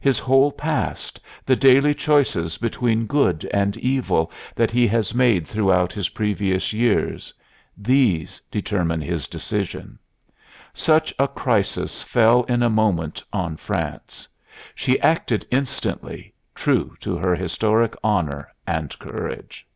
[0.00, 5.92] His whole past, the daily choices between good and evil that he has made throughout
[5.92, 7.34] his previous years
[7.76, 9.98] these determine his decision.
[10.72, 14.26] Such a crisis fell in a moment on France;
[14.74, 19.66] she acted instantly, true to her historic honor and courage."